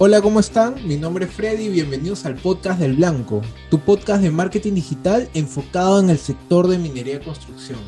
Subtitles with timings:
[0.00, 0.86] Hola, ¿cómo están?
[0.86, 5.28] Mi nombre es Freddy y bienvenidos al podcast del Blanco, tu podcast de marketing digital
[5.34, 7.80] enfocado en el sector de minería y construcción.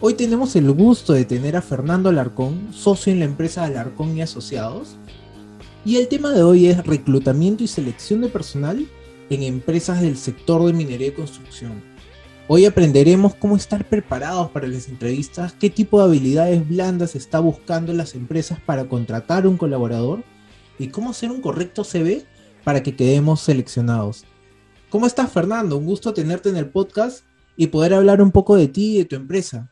[0.00, 4.22] Hoy tenemos el gusto de tener a Fernando Alarcón, socio en la empresa Alarcón y
[4.22, 4.96] Asociados.
[5.84, 8.86] Y el tema de hoy es reclutamiento y selección de personal
[9.28, 11.82] en empresas del sector de minería y construcción.
[12.48, 17.92] Hoy aprenderemos cómo estar preparados para las entrevistas, qué tipo de habilidades blandas está buscando
[17.92, 20.24] las empresas para contratar un colaborador
[20.78, 22.24] y cómo hacer un correcto CV
[22.64, 24.24] para que quedemos seleccionados.
[24.90, 25.76] ¿Cómo estás, Fernando?
[25.76, 27.24] Un gusto tenerte en el podcast
[27.56, 29.70] y poder hablar un poco de ti y de tu empresa.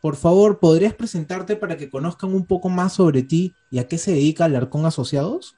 [0.00, 3.98] Por favor, ¿podrías presentarte para que conozcan un poco más sobre ti y a qué
[3.98, 5.54] se dedica Alarcón Asociados?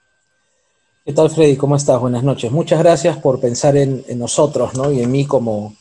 [1.05, 1.57] ¿Qué tal, Freddy?
[1.57, 2.01] ¿Cómo estás?
[2.01, 2.53] Buenas noches.
[2.53, 4.93] Muchas gracias por pensar en, nosotros ¿no?
[4.93, 5.75] y en mí como,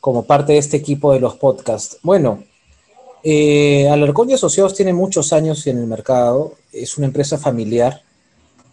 [0.00, 1.98] como parte de este equipo de los podcasts.
[2.02, 2.44] Bueno,
[3.22, 6.54] eh, Alarcón y Asociados tiene muchos años en el mercado.
[6.72, 8.03] Es una empresa familiar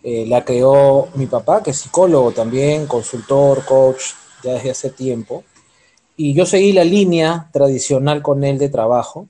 [0.04, 4.02] eh, la creó mi papá, que es psicólogo también, consultor, coach,
[4.44, 5.44] ya desde hace tiempo.
[6.18, 9.28] Y yo seguí la línea tradicional con él de trabajo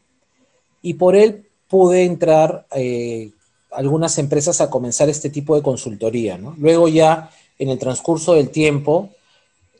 [0.81, 3.31] y por él pude entrar eh,
[3.71, 6.39] algunas empresas a comenzar este tipo de consultoría.
[6.57, 9.09] Luego ya en el transcurso del tiempo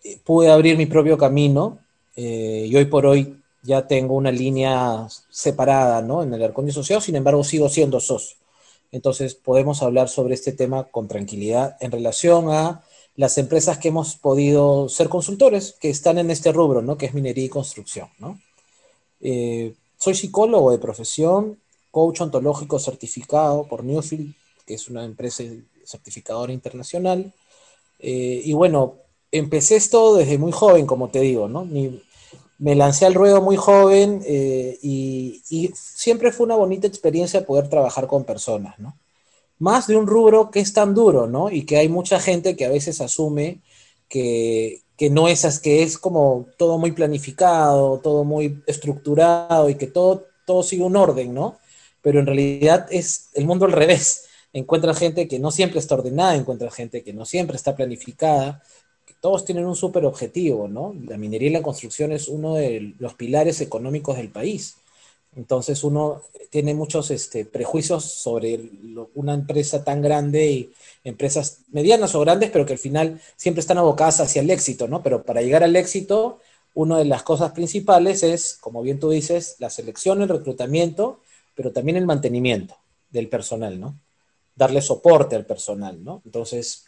[0.04, 1.80] eh, pude abrir mi propio camino
[2.14, 6.24] y hoy por hoy ya tengo una línea separada ¿no?
[6.24, 8.38] en el Arconio Asociado, sin embargo sigo siendo socio.
[8.92, 12.84] Entonces podemos hablar sobre este tema con tranquilidad en relación a
[13.16, 16.98] las empresas que hemos podido ser consultores, que están en este rubro, ¿no?
[16.98, 18.40] Que es minería y construcción, ¿no?
[19.22, 21.60] Eh, soy psicólogo de profesión,
[21.92, 24.34] coach ontológico certificado por Newfield,
[24.66, 25.44] que es una empresa
[25.86, 27.32] certificadora internacional.
[28.00, 28.96] Eh, y bueno,
[29.32, 31.68] empecé esto desde muy joven, como te digo, ¿no?
[32.62, 35.42] Me lancé al ruedo muy joven eh, y,
[35.74, 38.98] siempre fue una bonita experiencia poder trabajar con personas, ¿no?
[39.58, 41.50] Más de un rubro que es tan duro, ¿no?
[41.50, 43.62] Y que hay mucha gente que a veces asume
[44.08, 50.26] que, no es, que es como todo muy planificado, todo muy estructurado y que todo,
[50.46, 51.58] todo sigue un orden, ¿no?
[52.02, 54.26] Pero en realidad es el mundo al revés.
[54.54, 58.62] Encuentra gente que no siempre está ordenada, encuentra gente que no siempre está planificada,
[59.22, 60.96] todos tienen un súper objetivo, ¿no?
[61.08, 64.76] La minería y la construcción es uno de los pilares económicos del país.
[65.36, 68.60] Entonces uno tiene muchos este, prejuicios sobre
[69.14, 70.74] una empresa tan grande y
[71.04, 75.04] empresas medianas o grandes, pero que al final siempre están abocadas hacia el éxito, ¿no?
[75.04, 76.40] Pero para llegar al éxito,
[76.74, 81.20] una de las cosas principales es, como bien tú dices, la selección, el reclutamiento,
[81.56, 82.76] pero también el mantenimiento
[83.12, 83.96] del personal, ¿no?
[84.56, 86.22] Darle soporte al personal, ¿no?
[86.26, 86.86] Entonces,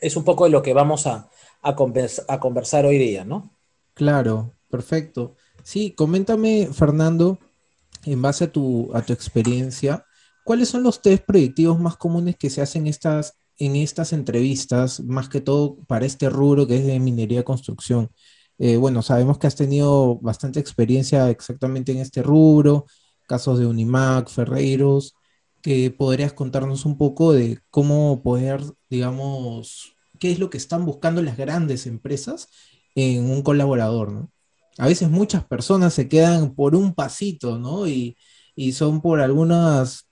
[0.00, 1.28] es un poco de lo que vamos a,
[1.62, 3.50] a, conversar hoy día, ¿no?
[3.94, 5.36] Claro, perfecto.
[5.62, 7.38] Sí, coméntame, Fernando,
[8.04, 10.04] en base a tu, a tu experiencia,
[10.44, 15.28] ¿cuáles son los test predictivos más comunes que se hacen estas, en estas entrevistas, más
[15.28, 18.10] que todo para este rubro que es de minería construcción?
[18.58, 22.86] Eh, bueno, sabemos que has tenido bastante experiencia exactamente en este rubro,
[23.26, 25.14] casos de Unimac, Ferreiros,
[25.62, 31.20] que podrías contarnos un poco de cómo poder, digamos, qué es lo que están buscando
[31.20, 32.46] las grandes empresas
[32.94, 34.30] en un colaborador, ¿no?
[34.78, 37.88] A veces muchas personas se quedan por un pasito, ¿no?
[37.88, 38.16] Y,
[38.72, 40.06] son por algunas,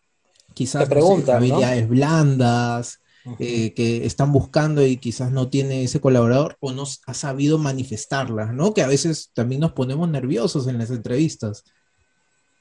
[0.52, 2.98] quizás, habilidades blandas,
[3.38, 8.52] eh, que están buscando y quizás no tiene ese colaborador o no ha sabido manifestarlas,
[8.52, 8.74] ¿no?
[8.74, 11.62] Que a veces también nos ponemos nerviosos en las entrevistas.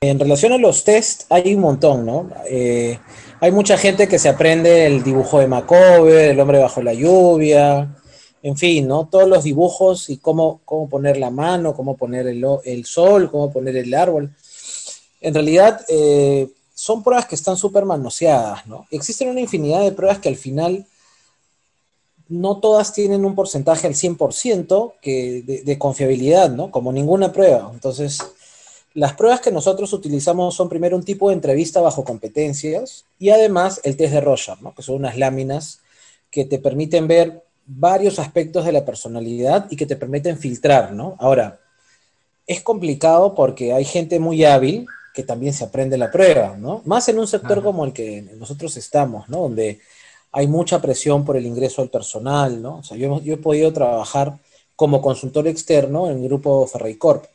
[0.02, 2.30] En relación a los test, hay un montón, ¿no?
[2.50, 2.98] Eh,
[3.42, 7.98] hay mucha gente que se aprende el dibujo de Macover, el hombre bajo la lluvia,
[8.42, 9.10] en fin, ¿no?
[9.10, 13.76] Todos los dibujos y cómo, cómo poner la mano, cómo poner el, sol, cómo poner
[13.76, 14.34] el árbol.
[15.20, 18.88] En realidad, eh, son pruebas que están súper manoseadas, ¿no?
[18.92, 20.86] Existen una infinidad de pruebas que al final
[22.30, 26.72] no todas tienen un porcentaje al 100% que de confiabilidad, ¿no?
[26.72, 27.70] Como ninguna prueba.
[27.74, 28.20] Entonces,
[28.94, 33.82] las pruebas que nosotros utilizamos son primero un tipo de entrevista bajo competencias y además
[33.84, 34.74] el test de Rorschach, ¿no?
[34.74, 35.82] que son unas láminas
[36.32, 41.16] que te permiten ver varios aspectos de la personalidad y que te permiten filtrar, ¿no?
[41.20, 41.60] Ahora,
[42.48, 46.82] es complicado porque hay gente muy hábil que también se aprende la prueba, ¿no?
[46.86, 49.42] Más en un sector como el que nosotros estamos, ¿no?
[49.42, 49.80] Donde
[50.32, 52.78] hay mucha presión por el ingreso al personal, ¿no?
[52.78, 54.40] O sea, yo, yo he podido trabajar
[54.76, 57.26] como consultor externo en el grupo Ferreicorp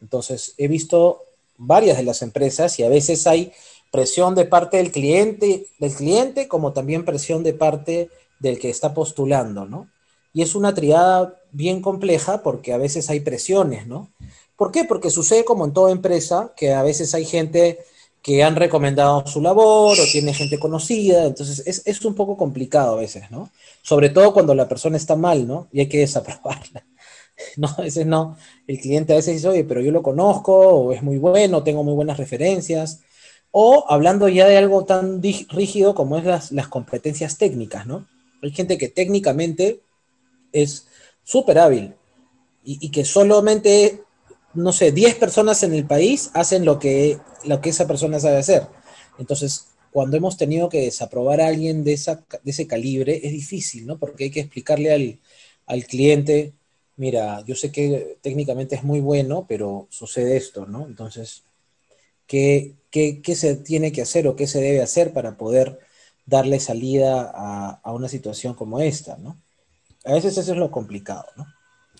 [0.00, 1.22] entonces, he visto
[1.56, 3.52] varias de las empresas y a veces hay
[3.90, 8.08] presión de parte del cliente, del cliente como también presión de parte
[8.38, 9.88] del que está postulando, ¿no?
[10.32, 14.10] Y es una triada bien compleja porque a veces hay presiones, ¿no?
[14.56, 14.84] ¿Por qué?
[14.84, 17.80] Porque sucede como en toda empresa que a veces hay gente
[18.22, 22.92] que han recomendado su labor o tiene gente conocida, entonces es, es, un poco complicado
[22.92, 23.50] a veces, ¿no?
[23.82, 25.68] Sobre todo cuando la persona está mal, ¿no?
[25.72, 26.84] Y hay que desaprobarla.
[27.56, 28.36] No, a veces no.
[28.66, 31.84] El cliente a veces dice, oye, pero yo lo conozco, o es muy bueno, tengo
[31.84, 33.00] muy buenas referencias.
[33.50, 38.06] O hablando ya de algo tan rígido como es las, las competencias técnicas, ¿no?
[38.42, 39.80] Hay gente que técnicamente
[40.52, 40.86] es
[41.24, 41.94] súper hábil
[42.64, 44.02] y, y, que solamente,
[44.54, 48.38] no sé, 10 personas en el país hacen lo que, lo que esa persona sabe
[48.38, 48.66] hacer.
[49.18, 53.86] Entonces, cuando hemos tenido que desaprobar a alguien de, esa, de ese calibre, es difícil,
[53.86, 53.98] ¿no?
[53.98, 55.18] Porque hay que explicarle al,
[55.66, 56.54] al cliente,
[57.00, 60.84] mira, yo sé que técnicamente es muy bueno, pero sucede esto, ¿no?
[60.86, 61.44] Entonces,
[62.26, 65.78] ¿qué, qué, qué se tiene que hacer o qué se debe hacer para poder
[66.26, 69.40] darle salida a, a, una situación como esta, ¿no?
[70.04, 71.46] A veces eso es lo complicado, ¿no?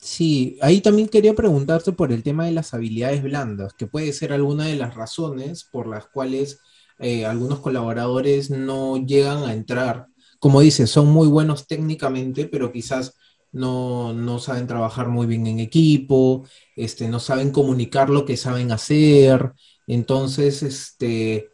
[0.03, 4.35] Sí, ahí también quería preguntarte por el tema de las habilidades blandas, que puede ser
[4.35, 6.61] alguna de las razones por las cuales
[6.99, 10.09] eh, algunos colaboradores no llegan a entrar.
[10.39, 13.15] Como dices, son muy buenos técnicamente, pero quizás
[13.53, 16.45] no, no, saben trabajar muy bien en equipo,
[16.77, 19.53] este, no saben comunicar lo que saben hacer.
[19.87, 21.51] Entonces, este,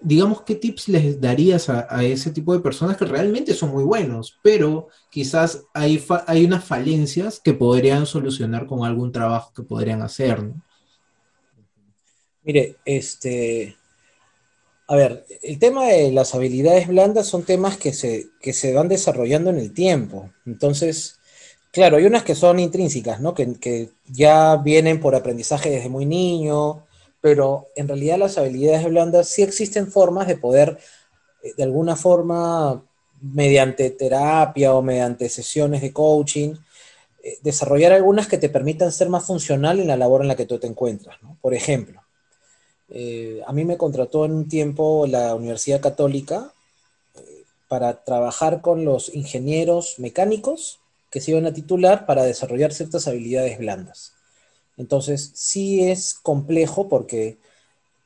[0.00, 4.38] digamos, ¿qué tips les darías a, ese tipo de personas que realmente son muy buenos,
[4.42, 10.42] pero quizás hay, hay unas falencias que podrían solucionar con algún trabajo que podrían hacer?
[10.42, 10.62] ¿no?
[12.42, 13.76] Mire, este,
[14.88, 18.88] a ver, el tema de las habilidades blandas son temas que se, que se van
[18.88, 20.32] desarrollando en el tiempo.
[20.46, 21.19] Entonces,
[21.72, 23.32] Claro, hay unas que son intrínsecas, ¿no?
[23.34, 26.84] Que, ya vienen por aprendizaje desde muy niño,
[27.20, 30.78] pero en realidad las habilidades blandas sí existen formas de poder,
[31.42, 32.82] eh, de alguna forma,
[33.20, 36.54] mediante terapia o mediante sesiones de coaching,
[37.22, 40.46] eh, desarrollar algunas que te permitan ser más funcional en la labor en la que
[40.46, 41.18] tú te encuentras.
[41.40, 42.02] Por ejemplo,
[42.88, 46.52] eh, a mí me contrató en un tiempo la Universidad Católica
[47.68, 50.80] para trabajar con los ingenieros mecánicos
[51.10, 54.14] que se iban a titular para desarrollar ciertas habilidades blandas.
[54.76, 57.38] Entonces, sí es complejo porque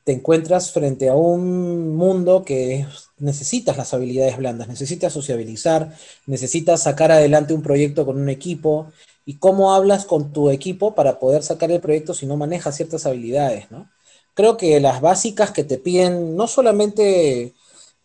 [0.03, 2.85] te encuentras frente a un mundo que
[3.17, 5.95] necesitas las habilidades blandas, necesitas sociabilizar,
[6.27, 8.91] necesitas sacar adelante un proyecto con un equipo
[9.25, 13.07] y cómo hablas con tu equipo para poder sacar el proyecto si no manejas ciertas
[13.07, 13.89] habilidades, ¿no?
[14.35, 17.53] Creo que las básicas que te piden, no solamente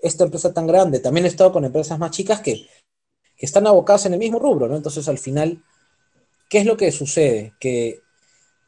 [0.00, 2.66] esta empresa tan grande, también he estado con empresas más chicas que
[3.40, 4.76] están abocadas en el mismo rubro, ¿no?
[4.76, 5.62] Entonces, al final,
[6.48, 7.54] ¿qué es lo que sucede?
[7.58, 8.00] Que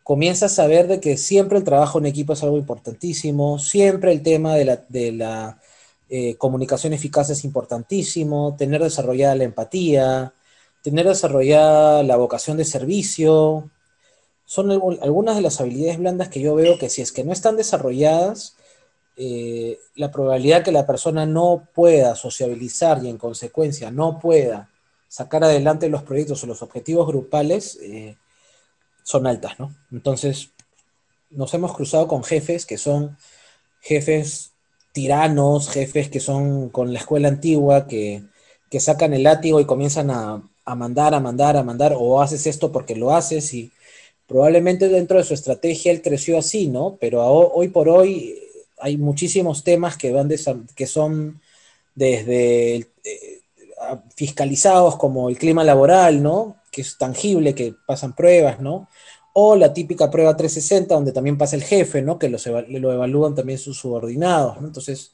[0.02, 4.22] comienzas a ver de que siempre el trabajo en equipo es algo importantísimo, siempre el
[4.22, 5.60] tema de la, de la
[6.08, 10.34] eh, comunicación eficaz es importantísimo, tener desarrollada la empatía,
[10.82, 13.70] tener desarrollada la vocación de servicio,
[14.44, 17.56] son algunas de las habilidades blandas que yo veo que si es que no están
[17.56, 18.56] desarrolladas,
[19.24, 24.68] eh, la probabilidad que la persona no pueda sociabilizar y en consecuencia no pueda
[25.06, 28.16] sacar adelante los proyectos o los objetivos grupales eh,
[29.04, 29.72] son altas, ¿no?
[29.92, 30.50] Entonces,
[31.30, 33.16] nos hemos cruzado con jefes que son
[33.80, 34.54] jefes
[34.90, 38.24] tiranos, jefes que son con la escuela antigua, que,
[38.70, 42.48] que sacan el látigo y comienzan a, a mandar, a mandar, a mandar, o haces
[42.48, 43.70] esto porque lo haces y
[44.26, 46.96] probablemente dentro de su estrategia él creció así, ¿no?
[47.00, 48.41] Pero hoy por hoy
[48.82, 50.28] hay muchísimos temas que, van
[50.74, 51.40] que son
[51.94, 52.74] desde
[53.04, 53.42] eh,
[54.16, 56.56] fiscalizados como el clima laboral, ¿no?
[56.72, 58.88] Que es tangible, que pasan pruebas, ¿no?
[59.34, 62.18] O la típica prueba 360, donde también pasa el jefe, ¿no?
[62.18, 64.56] Que lo evalúan también sus subordinados.
[64.58, 65.12] Entonces,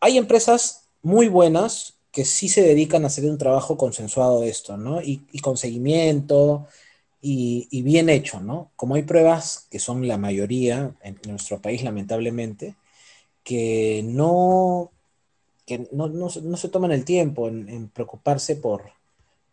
[0.00, 4.76] hay empresas muy buenas que sí se dedican a hacer un trabajo consensuado de esto,
[4.76, 5.00] ¿no?
[5.00, 6.66] Y con seguimiento,
[7.20, 8.70] y, bien hecho, ¿no?
[8.76, 12.76] Como hay pruebas, que son la mayoría en nuestro país, lamentablemente,
[13.42, 14.92] que no,
[15.66, 18.92] que no, no, se toman el tiempo en, en, preocuparse por,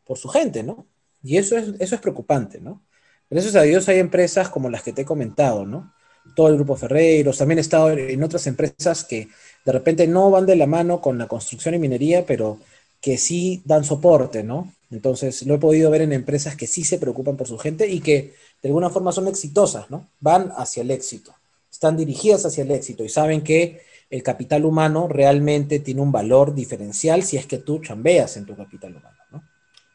[0.05, 0.85] por su gente, ¿no?
[1.23, 2.81] Y eso es, eso es preocupante, ¿no?
[3.29, 5.93] Gracias a Dios hay empresas como las que te he comentado, ¿no?
[6.35, 9.29] Todo el grupo Ferreiros, también he estado en otras empresas que
[9.65, 12.59] de repente no van de la mano con la construcción y minería, pero
[13.01, 14.73] que sí dan soporte, ¿no?
[14.91, 17.99] Entonces, lo he podido ver en empresas que sí se preocupan por su gente y
[17.99, 20.07] que de alguna forma son exitosas, ¿no?
[20.19, 21.33] Van hacia el éxito,
[21.71, 26.53] están dirigidas hacia el éxito y saben que el capital humano realmente tiene un valor
[26.53, 29.43] diferencial si es que tú chambeas en tu capital humano, ¿no?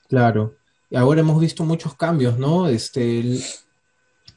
[0.09, 0.57] Claro.
[0.91, 2.69] Y ahora hemos visto muchos cambios, ¿no?
[2.69, 3.43] Este, el,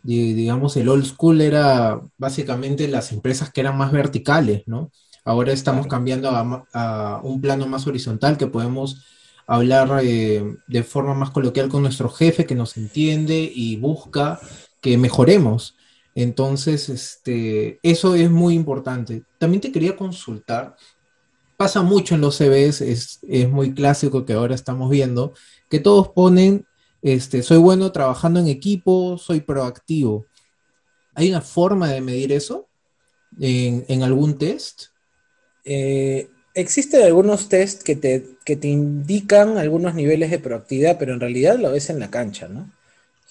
[0.03, 4.91] digamos, el old school era básicamente las empresas que eran más verticales, ¿no?
[5.25, 9.05] Ahora estamos cambiando a, a un plano más horizontal que podemos
[9.47, 14.39] hablar eh, de forma más coloquial con nuestro jefe que nos entiende y busca
[14.81, 15.75] que mejoremos.
[16.15, 19.23] Entonces, este, eso es muy importante.
[19.39, 20.75] También te quería consultar,
[21.57, 25.33] pasa mucho en los CVs, es, es muy clásico que ahora estamos viendo,
[25.69, 26.67] que todos ponen,
[27.01, 30.25] este, soy bueno trabajando en equipo, soy proactivo.
[31.15, 32.69] ¿Hay una forma de medir eso
[33.39, 34.92] en, algún test?
[35.65, 41.19] Eh, existen algunos tests que te, que te indican algunos niveles de proactividad, pero en
[41.19, 42.69] realidad lo ves en la cancha, ¿no?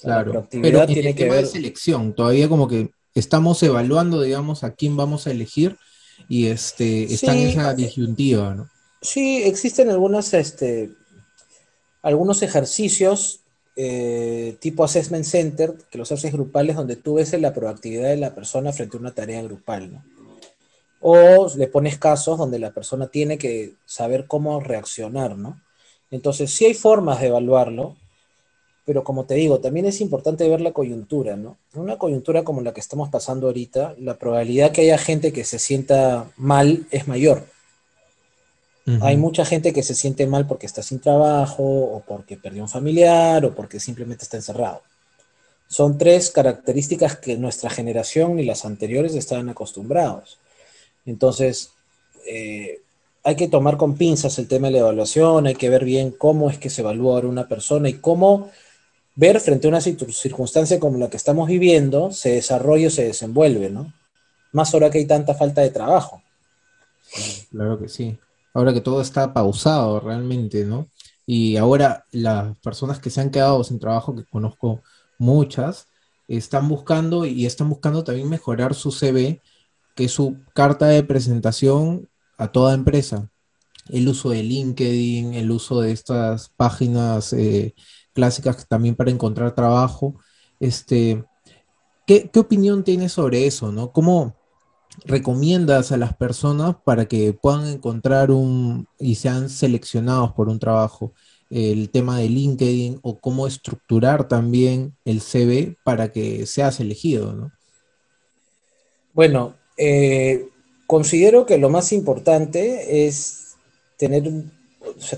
[0.01, 1.45] claro, pero tiene que ver...
[1.45, 5.77] de selección, todavía como que estamos evaluando, digamos, a quién vamos a elegir
[6.29, 8.69] y este, está en esa disyuntiva, ¿no?
[9.01, 10.91] Sí, existen algunos, este,
[12.03, 13.41] algunos ejercicios
[13.75, 18.35] eh, tipo Assessment Center, que los haces grupales, donde tú ves la proactividad de la
[18.35, 20.05] persona frente a una tarea grupal, ¿no?
[21.02, 25.61] O le pones casos donde la persona tiene que saber cómo reaccionar, ¿no?
[26.11, 27.97] Entonces, sí hay formas de evaluarlo,
[28.85, 31.56] pero como te digo, también es importante ver la coyuntura, ¿no?
[31.75, 35.44] En una coyuntura como la que estamos pasando ahorita, la probabilidad que haya gente que
[35.44, 37.47] se sienta mal es mayor.
[39.00, 42.68] Hay mucha gente que se siente mal porque está sin trabajo, o porque perdió un
[42.68, 44.82] familiar, o porque simplemente está encerrado.
[45.68, 50.38] Son tres características que nuestra generación y las anteriores estaban acostumbrados.
[51.04, 51.73] Entonces,
[52.26, 52.80] eh,
[53.25, 56.50] hay que tomar con pinzas el tema de la evaluación, hay que ver bien cómo
[56.50, 58.50] es que se evalúa ahora una persona y cómo
[59.14, 63.71] ver frente a una circunstancia como la que estamos viviendo, se desarrolla o se desenvuelve,
[63.71, 63.92] ¿no?
[64.52, 66.23] Más ahora que hay tanta falta de trabajo.
[67.50, 68.18] Claro que sí.
[68.54, 70.88] Ahora que todo está pausado realmente, ¿no?
[71.26, 74.82] Y ahora las personas que se han quedado sin trabajo, que conozco
[75.18, 75.87] muchas,
[76.28, 79.40] están buscando y están buscando también mejorar su CV,
[79.95, 82.09] que es su carta de presentación
[82.39, 83.29] a toda empresa.
[83.89, 87.75] El uso de LinkedIn, el uso de estas páginas eh,
[88.13, 90.17] clásicas también para encontrar trabajo.
[90.61, 91.25] Este,
[92.07, 93.73] ¿qué, opinión tienes sobre eso?
[93.73, 93.93] ¿no?
[93.93, 94.37] ¿Cómo
[95.05, 101.13] recomiendas a las personas para que puedan encontrar un y sean seleccionados por un trabajo?
[101.51, 107.53] El tema de LinkedIn o cómo estructurar también el CV para que seas elegido, ¿no?
[109.13, 110.49] Bueno, eh,
[110.87, 113.55] considero que lo más importante es
[113.97, 114.31] tener,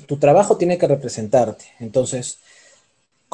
[0.07, 1.65] tu trabajo tiene que representarte.
[1.81, 2.39] Entonces,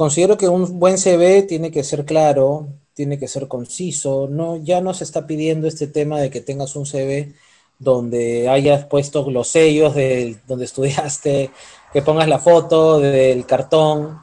[0.01, 4.81] Considero que un buen CV tiene que ser claro, tiene que ser conciso, no, ya
[4.81, 7.35] no se está pidiendo este tema de que tengas un CV
[7.79, 11.51] donde hayas puesto los sellos de donde estudiaste,
[11.93, 14.19] que pongas la foto del cartón.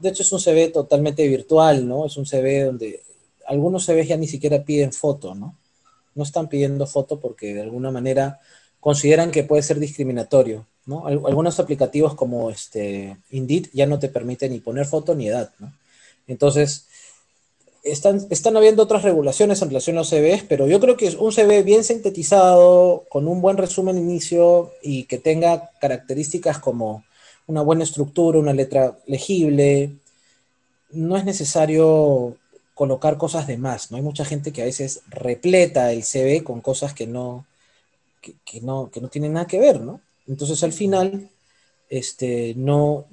[0.00, 2.06] De hecho, es un CV totalmente virtual, ¿no?
[2.06, 3.02] Es un CV donde
[3.46, 5.58] algunos CVs ya ni siquiera piden foto, ¿no?
[6.16, 8.40] No están pidiendo foto porque de alguna manera
[8.80, 10.66] consideran que puede ser discriminatorio.
[11.04, 15.50] Algunos aplicativos como este Indeed ya no te permiten ni poner foto ni edad,
[16.28, 16.86] Entonces,
[17.82, 21.32] están, están habiendo otras regulaciones en relación a los CVs, pero yo creo que un
[21.32, 27.04] CV bien sintetizado, con un buen resumen inicio y que tenga características como
[27.46, 29.92] una buena estructura, una letra legible,
[30.90, 32.36] no es necesario
[32.76, 33.96] colocar cosas de más, ¿no?
[33.96, 37.46] Hay mucha gente que a veces repleta el CV con cosas que no,
[38.20, 40.02] que, no, que no tienen nada que ver, ¿no?
[40.28, 41.30] Entonces al final
[41.88, 43.06] este, no,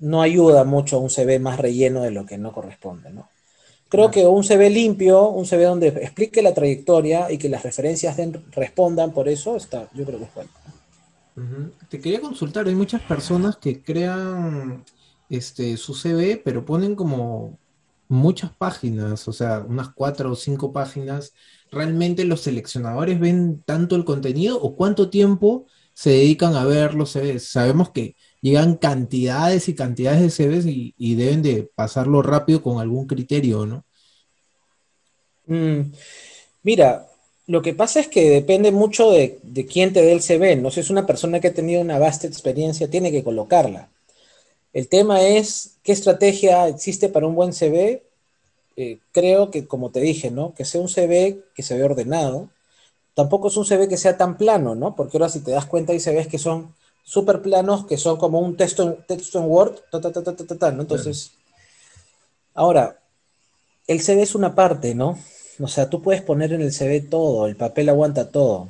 [0.00, 3.28] no ayuda mucho a un CV más relleno de lo que no corresponde, ¿no?
[3.90, 8.16] Creo que un CV limpio, un CV donde explique la trayectoria y que las referencias
[8.52, 10.50] respondan por eso, está, yo creo que es bueno.
[11.90, 14.82] Te quería consultar, hay muchas personas que crean
[15.28, 17.58] este, su CV, pero ponen como
[18.08, 21.32] muchas páginas, o sea, unas cuatro o cinco páginas.
[21.70, 25.66] ¿Realmente los seleccionadores ven tanto el contenido o cuánto tiempo
[25.98, 30.64] se dedican a verlo, sabemos que llegan cantidades y cantidades de CVs
[30.96, 33.84] y, deben de pasarlo rápido con algún criterio, ¿no?
[35.46, 35.90] Mm,
[36.62, 37.08] mira,
[37.48, 40.70] lo que pasa es que depende mucho de, quién te dé el CV, ¿no?
[40.70, 43.88] Si es una persona que ha tenido una vasta experiencia, tiene que colocarla.
[44.78, 48.04] El tema es qué estrategia existe para un buen CV.
[48.76, 50.54] Eh, creo que, como te dije, ¿no?
[50.54, 52.48] Que sea un CV que se ve ordenado,
[53.12, 54.94] tampoco es un CV que sea tan plano, ¿no?
[54.94, 58.38] Porque ahora si te das cuenta hay CVs que son súper planos, que son como
[58.38, 60.82] un texto en, texto en Word, ta, ta, ta, ¿no?
[60.82, 61.32] Entonces,
[62.54, 63.00] ahora,
[63.88, 65.18] el CV es una parte, ¿no?
[65.58, 68.68] O sea, tú puedes poner en el CV todo, el papel aguanta todo.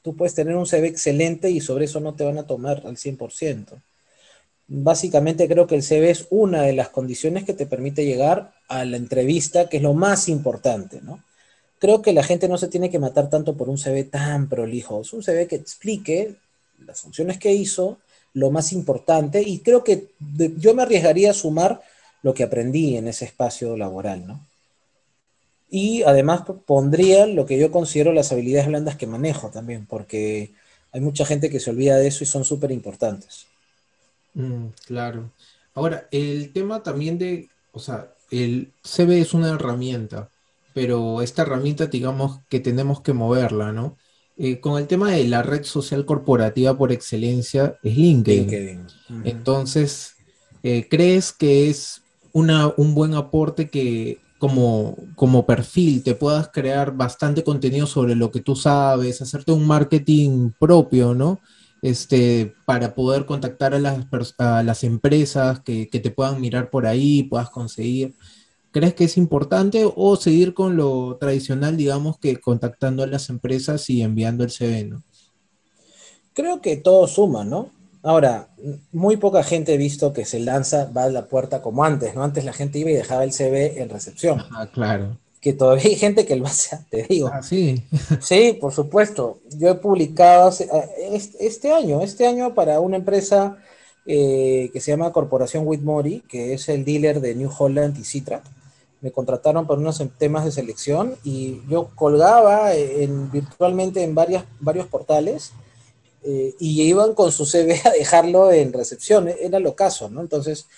[0.00, 2.96] Tú puedes tener un CV excelente y sobre eso no te van a tomar al
[2.96, 3.82] 100%.
[4.68, 8.84] Básicamente creo que el CV es una de las condiciones que te permite llegar a
[8.84, 11.22] la entrevista, que es lo más importante, ¿no?
[11.82, 15.00] creo que la gente no se tiene que matar tanto por un CV tan prolijo.
[15.00, 16.36] Es un CV que explique
[16.86, 17.98] las funciones que hizo,
[18.34, 20.12] lo más importante, y creo que
[20.58, 21.82] yo me arriesgaría a sumar
[22.22, 24.46] lo que aprendí en ese espacio laboral, ¿no?
[25.70, 30.52] Y además pondría lo que yo considero las habilidades blandas que manejo también, porque
[30.92, 33.48] hay mucha gente que se olvida de eso y son súper importantes.
[34.34, 35.30] Mm, claro.
[35.74, 40.30] Ahora, el tema también de, o sea, el CV es una herramienta,
[40.74, 43.96] pero esta herramienta, digamos que tenemos que moverla, ¿no?
[44.36, 48.86] Eh, con el tema de la red social corporativa por excelencia es LinkedIn.
[49.24, 50.14] Entonces,
[50.62, 56.96] eh, ¿crees que es una, un buen aporte que como, como perfil te puedas crear
[56.96, 61.38] bastante contenido sobre lo que tú sabes, hacerte un marketing propio, ¿no?
[61.82, 64.06] Este, para poder contactar a las,
[64.38, 68.14] a las empresas que, que te puedan mirar por ahí, puedas conseguir.
[68.70, 73.90] ¿Crees que es importante o seguir con lo tradicional, digamos, que contactando a las empresas
[73.90, 75.02] y enviando el CV, ¿no?
[76.32, 77.70] Creo que todo suma, ¿no?
[78.02, 78.48] Ahora,
[78.90, 82.24] muy poca gente he visto que se lanza, va a la puerta como antes, ¿no?
[82.24, 84.42] Antes la gente iba y dejaba el CV en recepción.
[84.52, 85.18] Ah, claro.
[85.42, 87.28] Que todavía hay gente que lo hace, te digo.
[87.30, 87.82] Ah, sí.
[88.20, 89.40] sí, por supuesto.
[89.58, 93.58] Yo he publicado eh, este año, este año para una empresa
[94.06, 98.42] eh, que se llama Corporación Whitmore, que es el dealer de New Holland y Citra
[99.02, 104.86] me contrataron por unos temas de selección y yo colgaba en, virtualmente en varias, varios
[104.86, 105.52] portales
[106.22, 110.20] eh, y iban con su CV a dejarlo en recepción, era lo caso, ¿no?
[110.20, 110.68] Entonces,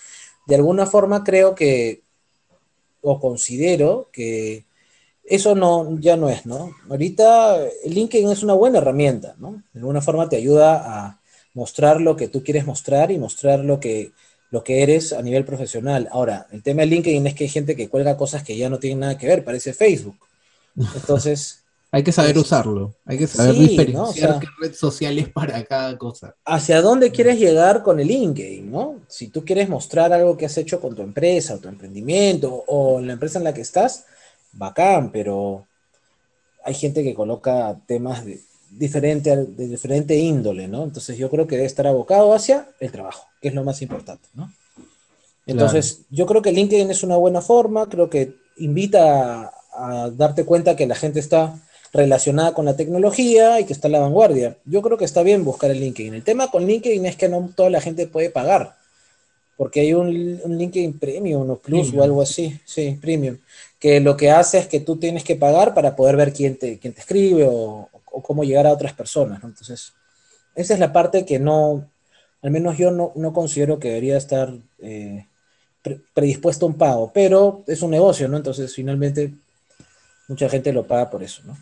[0.47, 2.01] de alguna forma creo que,
[3.05, 4.65] o considero que
[5.23, 6.75] eso no, ya no es, ¿no?
[6.89, 9.63] Ahorita LinkedIn es una buena herramienta, ¿no?
[9.73, 11.21] De alguna forma te ayuda a
[11.53, 14.11] mostrar lo que tú quieres mostrar y mostrar lo que
[14.51, 16.07] lo que eres a nivel profesional.
[16.11, 18.79] Ahora, el tema de LinkedIn es que hay gente que cuelga cosas que ya no
[18.79, 20.17] tienen nada que ver, parece Facebook.
[20.95, 21.64] Entonces...
[21.95, 26.35] hay que saber usarlo, hay que saber diferenciar qué red social es para cada cosa.
[26.43, 28.99] ¿Hacia dónde quieres llegar con el LinkedIn, no?
[29.07, 32.99] Si tú quieres mostrar algo que has hecho con tu empresa, o tu emprendimiento, o
[32.99, 34.03] la empresa en la que estás,
[34.51, 35.67] bacán, pero
[36.65, 40.83] hay gente que coloca temas de diferente, de diferente índole, ¿no?
[40.83, 44.27] Entonces yo creo que debe estar abocado hacia el trabajo, que es lo más importante,
[44.33, 44.51] ¿no?
[45.45, 50.75] Entonces yo creo que LinkedIn es una buena forma, creo que invita a, darte cuenta
[50.75, 51.61] que la gente está
[51.95, 54.57] relacionada con la tecnología y que está en la vanguardia.
[54.65, 56.13] Yo creo que está bien buscar el LinkedIn.
[56.13, 58.75] El tema con LinkedIn es que no toda la gente puede pagar,
[59.57, 63.37] porque hay un, LinkedIn Premium o Plus o algo así, sí, Premium,
[63.79, 66.79] que lo que hace es que tú tienes que pagar para poder ver quién te,
[66.79, 69.43] quién te escribe o, o cómo llegar a otras personas.
[69.43, 69.93] Entonces,
[70.55, 71.89] esa es la parte que no,
[72.41, 75.25] al menos yo no, considero que debería estar eh,
[76.13, 78.37] predispuesto a un pago, pero es un negocio, ¿no?
[78.37, 79.33] Entonces, finalmente,
[80.27, 81.57] mucha gente lo paga por eso, ¿no?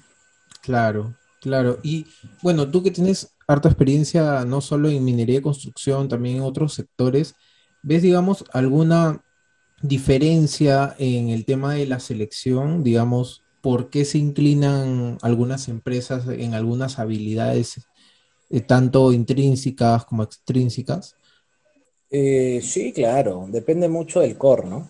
[0.64, 1.80] Claro, claro.
[1.84, 2.08] Y
[2.42, 6.74] bueno, tú que tienes harta experiencia no solo en minería y construcción, también en otros
[6.74, 7.36] sectores,
[7.82, 9.22] ¿ves, digamos, alguna
[9.82, 16.54] diferencia en el tema de la selección, digamos, por qué se inclinan algunas empresas en
[16.54, 17.82] algunas habilidades,
[18.50, 21.18] eh, tanto intrínsecas como extrínsecas?
[22.10, 24.88] Eh, sí, claro, depende mucho del core, ¿no?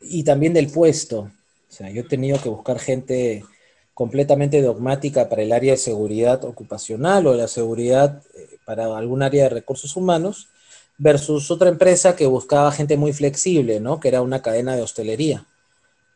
[0.00, 1.22] Y también del puesto.
[1.22, 3.44] O sea, yo he tenido que buscar gente
[4.00, 9.42] completamente dogmática para el área de seguridad ocupacional o la seguridad eh, para algún área
[9.44, 10.48] de recursos humanos,
[10.96, 14.00] versus otra empresa que buscaba gente muy flexible, ¿no?
[14.00, 15.44] Que era una cadena de hostelería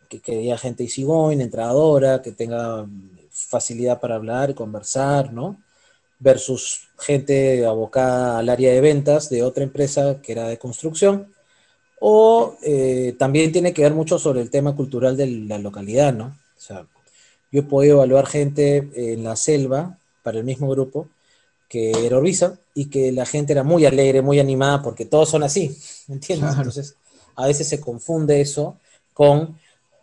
[0.08, 2.86] que quería gente easygoing, entradora, que tenga
[3.30, 5.60] facilidad para hablar, y conversar, ¿no?
[6.18, 11.34] Versus gente abocada al área de ventas de otra empresa que era de construcción.
[12.00, 16.38] O eh, también tiene que ver mucho sobre el tema cultural de la localidad, ¿no?
[16.56, 16.86] O sea,
[17.54, 21.08] yo he podido evaluar gente en la selva para el mismo grupo
[21.68, 25.44] que era Orbiza y que la gente era muy alegre, muy animada, porque todos son
[25.44, 26.50] así, ¿me entiendes?
[26.56, 26.96] Entonces,
[27.36, 28.76] a veces se confunde eso
[29.12, 29.56] con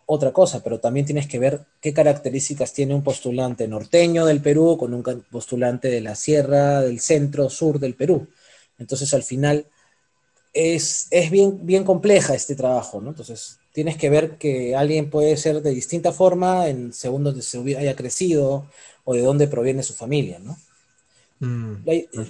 [0.06, 4.78] otra cosa, pero también tienes que ver qué características tiene un postulante norteño del Perú
[4.78, 8.28] con un postulante de la sierra, del centro, sur del Perú.
[8.78, 9.66] Entonces, al final,
[10.54, 13.10] es, es bien, bien compleja este trabajo, ¿no?
[13.10, 17.58] Entonces, tienes que ver que alguien puede ser de distinta forma en según donde se
[17.76, 18.66] haya crecido
[19.04, 20.56] o de dónde proviene su familia, ¿no?
[21.40, 21.84] Mm,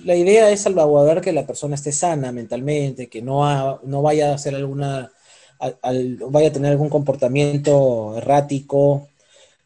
[0.05, 4.35] la, idea es salvaguardar que la persona esté sana mentalmente, que no, no vaya a
[4.35, 5.13] hacer alguna
[6.29, 9.09] vaya a tener algún comportamiento errático,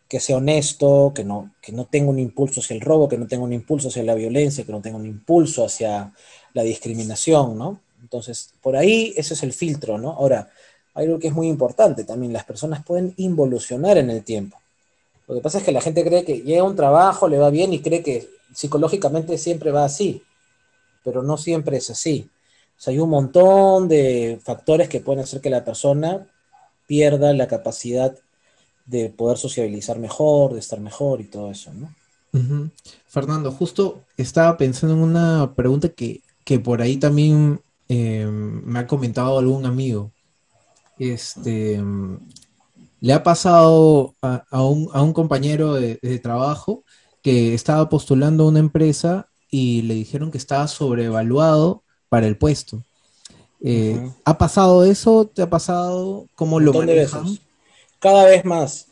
[0.09, 3.27] que sea honesto, que no, que no tenga un impulso hacia el robo, que no
[3.27, 6.13] tenga un impulso hacia la violencia, que no tenga un impulso hacia
[6.53, 7.81] la discriminación, ¿no?
[8.03, 10.11] Entonces, por ahí ese es el filtro, ¿no?
[10.13, 10.51] Ahora,
[10.97, 14.59] hay algo que es muy importante también, las personas pueden involucionar en el tiempo.
[15.29, 17.73] Lo que pasa es que la gente cree que llega un trabajo, le va bien
[17.75, 20.23] y cree que psicológicamente siempre va así,
[21.05, 22.31] pero no siempre es así.
[22.87, 26.27] Hay un montón de factores que pueden hacer que la persona
[26.87, 28.17] pierda la capacidad
[28.87, 31.95] de poder sociabilizar mejor, de estar mejor y todo eso, ¿no?
[33.07, 36.23] Fernando, justo estaba pensando en una pregunta que,
[36.63, 40.11] por ahí también eh, me ha comentado algún amigo.
[40.99, 41.83] Este,
[43.01, 46.85] le ha pasado a, un, compañero de, trabajo
[47.23, 52.83] que estaba postulando a una empresa y le dijeron que estaba sobrevaluado para el puesto.
[53.63, 55.27] Eh, ¿Ha pasado eso?
[55.27, 56.27] ¿Te ha pasado?
[56.35, 57.39] ¿Cómo lo manejan?
[57.99, 58.89] Cada vez más,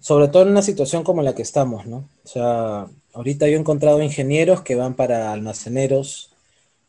[0.00, 2.08] sobre todo en una situación como la que estamos, ¿no?
[2.24, 6.27] O sea, ahorita yo he encontrado ingenieros que van para almaceneros,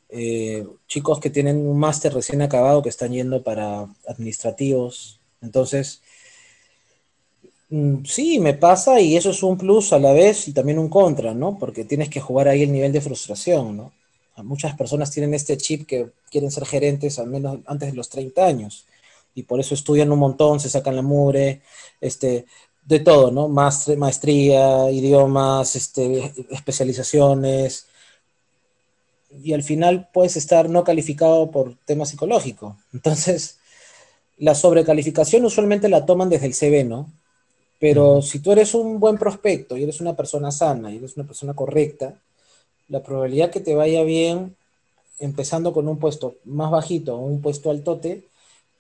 [0.10, 5.20] eh, chicos que tienen un máster recién acabado que están yendo para administrativos.
[5.42, 6.02] Entonces,
[7.70, 10.90] mm, sí, me pasa y eso es un plus a la vez y también un
[10.90, 11.58] contra, ¿no?
[11.60, 13.94] Porque tienes que jugar ahí el nivel de frustración, ¿no?
[14.44, 18.46] Muchas personas tienen este chip que quieren ser gerentes al menos antes de los 30
[18.46, 18.86] años
[19.36, 21.62] y por eso estudian un montón, se sacan la mugre,
[22.02, 22.46] este,
[22.86, 23.48] de todo, ¿no?
[23.48, 27.88] maestría, idiomas, este, especializaciones,
[29.32, 32.78] y al final puedes estar no calificado por tema psicológico.
[32.94, 33.60] Entonces,
[34.38, 37.12] la sobrecalificación usualmente la toman desde el CV, ¿no?
[37.80, 41.26] Pero si tú eres un buen prospecto y eres una persona sana y eres una
[41.26, 42.16] persona correcta,
[42.90, 44.56] la probabilidad que te vaya bien
[45.20, 48.26] empezando con un puesto más bajito o un puesto altote,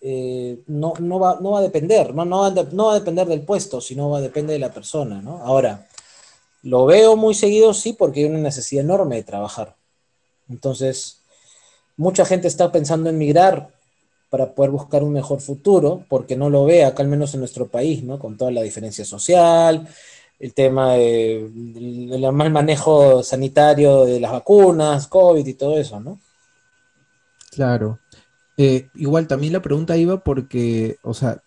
[0.01, 2.25] eh, no, no, va, no va a depender, ¿no?
[2.25, 4.73] No, va a no va a depender del puesto, sino va a depender de la
[4.73, 5.37] persona, ¿no?
[5.43, 5.87] Ahora,
[6.63, 9.75] lo veo muy seguido, sí, porque hay una necesidad enorme de trabajar.
[10.49, 11.21] Entonces,
[11.97, 13.69] mucha gente está pensando en migrar
[14.29, 17.67] para poder buscar un mejor futuro, porque no lo ve acá al menos en nuestro
[17.67, 18.19] país, ¿no?
[18.19, 19.87] Con toda la diferencia social,
[20.39, 26.19] el tema del mal manejo sanitario de las vacunas, COVID y todo eso, ¿no?
[27.51, 27.99] Claro.
[28.55, 31.41] Eh, igual también la pregunta iba porque, o sea,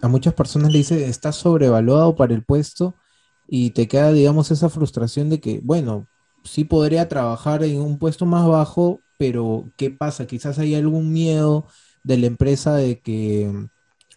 [0.00, 2.94] a muchas personas le dice, estás sobrevaluado para el puesto
[3.48, 6.06] y te queda, digamos, esa frustración de que, bueno,
[6.44, 10.26] sí podría trabajar en un puesto más bajo, pero ¿qué pasa?
[10.26, 11.66] Quizás hay algún miedo
[12.04, 13.50] de la empresa de que,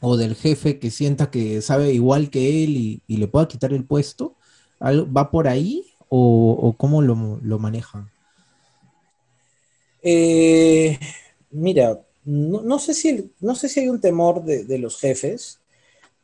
[0.02, 3.86] o del jefe que sienta que sabe igual que él y, le pueda quitar el
[3.86, 4.36] puesto.
[4.82, 7.16] ¿Va por ahí o, cómo lo,
[7.60, 8.10] manejan?
[10.02, 11.00] Eh,
[11.52, 15.60] mira, no, sé si, no sé si hay un temor de, de, los jefes,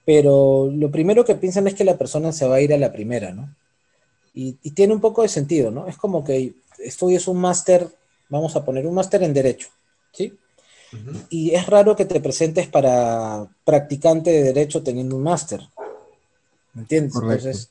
[0.05, 2.91] pero lo primero que piensan es que la persona se va a ir a la
[2.91, 3.55] primera, ¿no?
[4.33, 5.87] Y, tiene un poco de sentido, ¿no?
[5.87, 7.87] Es como que estudies un máster,
[8.29, 9.69] vamos a poner un máster en Derecho,
[10.13, 10.33] ¿sí?
[11.29, 15.61] Y es raro que te presentes para practicante de Derecho teniendo un máster.
[16.73, 17.15] ¿Me entiendes?
[17.15, 17.69] Entonces,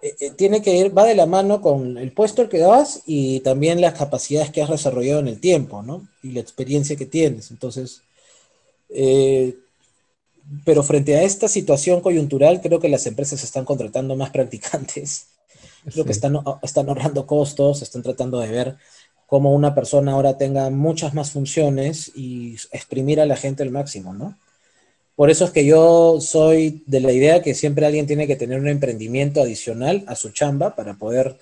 [0.00, 3.02] eh, eh, tiene que ir, va de la mano con el puesto al que das
[3.06, 6.08] y también las capacidades que has desarrollado en el tiempo, ¿no?
[6.22, 7.50] Y la experiencia que tienes.
[7.50, 8.02] Entonces,
[8.88, 9.56] eh,
[10.64, 15.26] pero frente a esta situación coyuntural, creo que las empresas están contratando más practicantes
[15.92, 18.76] Creo que están, están ahorrando costos, están tratando de ver
[19.26, 24.14] cómo una persona ahora tenga muchas más funciones y exprimir a la gente al máximo,
[24.14, 24.36] ¿no?
[25.16, 28.60] Por eso es que yo soy de la idea que siempre alguien tiene que tener
[28.60, 31.38] un emprendimiento adicional a su chamba para poder,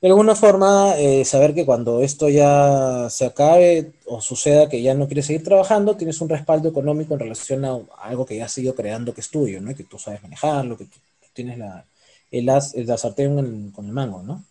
[0.00, 4.94] de alguna forma, eh, saber que cuando esto ya se acabe o suceda que ya
[4.94, 8.58] no quieres seguir trabajando, tienes un respaldo económico en relación a algo que ya has
[8.58, 9.74] ido creando que es tuyo, ¿no?
[9.74, 10.98] que tú sabes manejarlo, que tú
[11.34, 11.84] tienes la,
[12.30, 14.44] el, as, sartén con el mango, ¿no?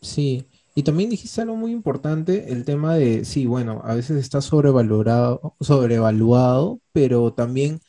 [0.00, 0.46] Sí,
[0.78, 5.54] y también dijiste algo muy importante, el tema de, sí, bueno, a veces está sobrevalorado,
[5.58, 7.80] sobrevaluado, pero también,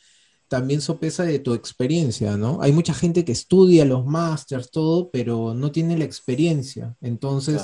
[0.48, 2.62] también sopesa de tu experiencia, ¿no?
[2.62, 6.96] Hay mucha gente que estudia los másters, todo, pero no tiene la experiencia.
[7.02, 7.60] Entonces,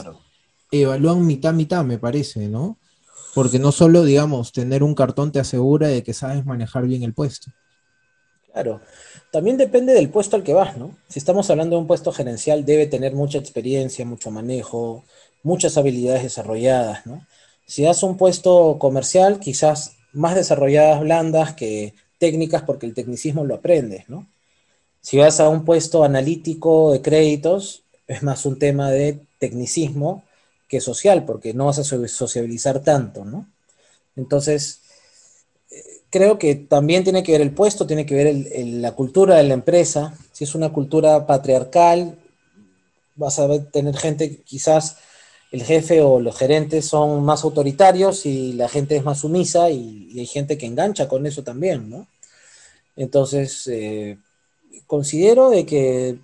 [0.70, 2.78] evalúan mitad, mitad, me parece, ¿no?
[3.34, 7.14] Porque no solo, digamos, tener un cartón te asegura de que sabes manejar bien el
[7.14, 7.50] puesto.
[8.54, 8.80] Claro.
[9.32, 10.96] También depende del puesto al que vas, ¿no?
[11.08, 15.02] Si estamos hablando de un puesto gerencial, debe tener mucha experiencia, mucho manejo,
[15.42, 17.26] muchas habilidades desarrolladas, ¿no?
[17.66, 23.56] Si das un puesto comercial, quizás más desarrolladas blandas que técnicas porque el tecnicismo lo
[23.56, 24.28] aprendes, ¿no?
[25.00, 30.22] Si vas a un puesto analítico de créditos, es más un tema de tecnicismo
[30.68, 33.48] que social, porque no vas a sociabilizar tanto, ¿no?
[34.14, 34.83] Entonces,
[36.14, 39.54] creo que también tiene que ver el puesto, tiene que ver la cultura de la
[39.54, 40.16] empresa.
[40.30, 42.16] Si es una cultura patriarcal,
[43.16, 44.98] vas a tener gente, quizás
[45.50, 50.16] el jefe o los gerentes son más autoritarios y la gente es más sumisa y,
[50.16, 52.06] hay gente que engancha con eso también, ¿no?
[52.94, 54.16] Entonces, eh,
[54.86, 56.18] considero de que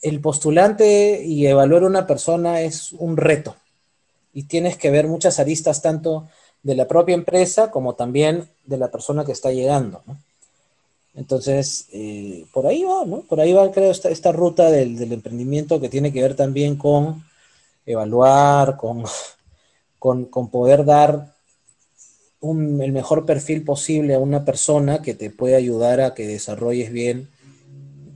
[0.00, 3.54] el postulante y evaluar a una persona es un reto
[4.32, 6.26] y tienes que ver muchas aristas tanto
[6.64, 10.02] de la propia empresa como también de la persona que está llegando.
[11.14, 13.20] Entonces, eh, por ahí va, ¿no?
[13.20, 17.22] Por ahí va, creo, esta, esta ruta del, emprendimiento que tiene que ver también con
[17.86, 19.04] evaluar, con,
[19.98, 21.34] con, poder dar
[22.42, 27.28] el mejor perfil posible a una persona que te puede ayudar a que desarrolles bien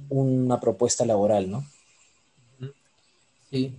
[0.09, 1.65] una propuesta laboral, ¿no?
[3.51, 3.75] Sí.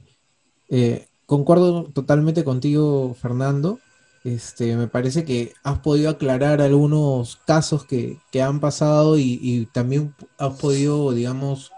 [0.70, 3.80] Eh, concuerdo totalmente contigo, Fernando.
[4.24, 10.60] Este, me parece que has podido aclarar algunos casos que, han pasado y, también has
[10.60, 11.72] podido, digamos,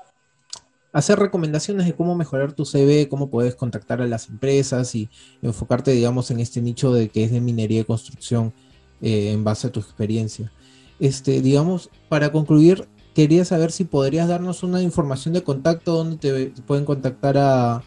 [0.91, 5.09] hacer recomendaciones de cómo mejorar tu CV, cómo puedes contactar a las empresas y
[5.41, 8.53] enfocarte, digamos, en este nicho de que es de minería y construcción
[9.01, 10.51] eh, en base a tu experiencia.
[10.99, 16.61] Este, digamos, para concluir, quería saber si podrías darnos una información de contacto donde te,
[16.63, 17.83] pueden contactar a,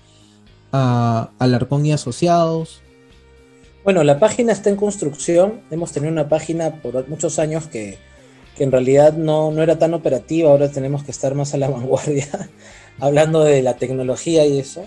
[0.72, 2.83] a Alarcón y Asociados.
[3.84, 5.60] Bueno, la página está en construcción.
[5.70, 7.98] Hemos tenido una página por muchos años que,
[8.58, 10.50] en realidad no, era tan operativa.
[10.50, 12.48] Ahora tenemos que estar más a la vanguardia,
[12.98, 14.86] hablando de la tecnología y eso.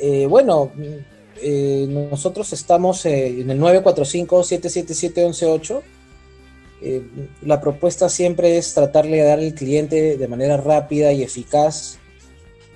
[0.00, 0.72] Eh, bueno,
[1.42, 5.82] eh, nosotros estamos eh, en el 945-777-118.
[7.42, 11.98] la propuesta siempre es tratarle de dar al cliente de manera rápida y eficaz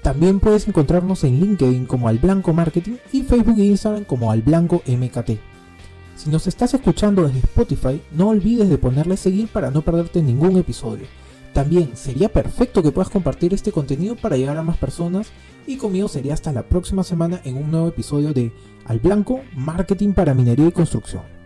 [0.01, 4.41] También puedes encontrarnos en LinkedIn como Al Blanco Marketing y Facebook e Instagram como Al
[4.41, 5.39] Blanco MKT.
[6.15, 10.57] Si nos estás escuchando desde Spotify, no olvides de ponerle seguir para no perderte ningún
[10.57, 11.05] episodio.
[11.53, 15.27] También sería perfecto que puedas compartir este contenido para llegar a más personas
[15.65, 18.51] y conmigo sería hasta la próxima semana en un nuevo episodio de
[18.85, 21.36] Al Blanco Marketing para Minería y Construcción.